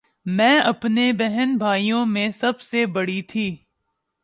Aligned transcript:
میں 0.25 0.59
اپنے 0.59 1.11
بہن 1.13 1.55
بھائیوں 1.57 2.05
میں 2.05 2.29
سب 2.31 2.59
سے 2.61 2.85
بڑی 2.85 3.21
تھی 3.21 3.55